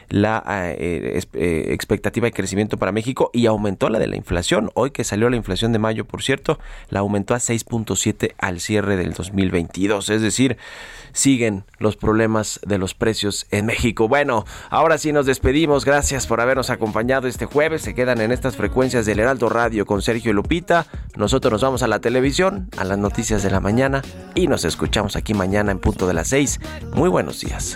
[0.10, 0.44] la
[0.78, 4.72] eh, eh, expectativa de crecimiento para México y aumentó la de la inflación.
[4.74, 6.60] Hoy que salió la inflación de mayo, por cierto,
[6.90, 10.10] la aumentó a 6.7 al cierre del 2022.
[10.10, 10.58] Es decir,
[11.12, 14.08] siguen los problemas de los precios en México.
[14.08, 15.84] Bueno, ahora sí nos despedimos.
[15.84, 17.82] Gracias por habernos acompañado este jueves.
[17.82, 20.86] Se quedan en estas frecuencias del Heraldo Radio con Sergio Lupita.
[21.18, 24.02] Nosotros nos vamos a la televisión, a las noticias de la mañana
[24.36, 26.60] y nos escuchamos aquí mañana en punto de las 6.
[26.94, 27.76] Muy buenos días.